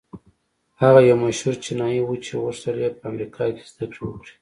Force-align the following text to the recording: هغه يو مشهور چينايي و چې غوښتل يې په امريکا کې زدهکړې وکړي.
هغه 0.81 0.99
يو 1.09 1.15
مشهور 1.25 1.55
چينايي 1.63 2.01
و 2.03 2.13
چې 2.25 2.31
غوښتل 2.43 2.75
يې 2.83 2.89
په 2.97 3.03
امريکا 3.11 3.43
کې 3.55 3.63
زدهکړې 3.71 4.05
وکړي. 4.07 4.33